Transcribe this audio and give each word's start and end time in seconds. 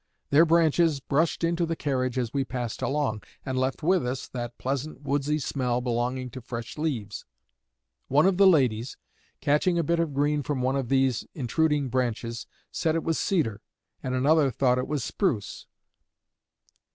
Their 0.31 0.47
branches 0.47 0.99
brushed 0.99 1.43
into 1.43 1.63
the 1.63 1.75
carriage 1.75 2.17
as 2.17 2.33
we 2.33 2.43
passed 2.43 2.81
along, 2.81 3.21
and 3.45 3.55
left 3.55 3.83
with 3.83 4.03
us 4.03 4.27
that 4.29 4.57
pleasant 4.57 5.03
woodsy 5.03 5.37
smell 5.37 5.79
belonging 5.79 6.31
to 6.31 6.41
fresh 6.41 6.75
leaves. 6.75 7.23
One 8.07 8.25
of 8.25 8.37
the 8.37 8.47
ladies, 8.47 8.97
catching 9.41 9.77
a 9.77 9.83
bit 9.83 9.99
of 9.99 10.15
green 10.15 10.41
from 10.41 10.59
one 10.63 10.75
of 10.75 10.89
these 10.89 11.27
intruding 11.35 11.89
branches, 11.89 12.47
said 12.71 12.95
it 12.95 13.03
was 13.03 13.19
cedar, 13.19 13.61
and 14.01 14.15
another 14.15 14.49
thought 14.49 14.79
it 14.79 14.99
spruce. 15.01 15.67